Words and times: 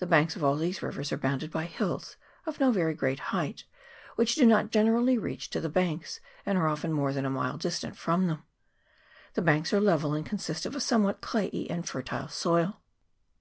The 0.00 0.06
banks 0.08 0.34
of 0.34 0.42
all 0.42 0.56
these 0.56 0.82
rivers 0.82 1.12
are 1.12 1.16
bounded 1.16 1.52
by 1.52 1.66
hills 1.66 2.16
of 2.44 2.58
no 2.58 2.72
very 2.72 2.92
great 2.92 3.20
height, 3.30 3.62
which 4.16 4.34
do 4.34 4.44
not 4.44 4.72
generally 4.72 5.16
reach 5.16 5.48
to 5.50 5.60
the 5.60 5.68
banks, 5.68 6.18
and 6.44 6.58
are 6.58 6.66
often 6.66 6.92
more 6.92 7.12
than 7.12 7.24
a 7.24 7.30
mile 7.30 7.56
distant 7.56 7.96
from 7.96 8.26
them; 8.26 8.42
the 9.34 9.42
banks 9.42 9.72
are 9.72 9.80
level, 9.80 10.12
and 10.12 10.26
consist 10.26 10.66
of 10.66 10.74
a 10.74 10.80
somewhat 10.80 11.20
clayey 11.20 11.70
and 11.70 11.88
fertile 11.88 12.26
soil. 12.26 12.80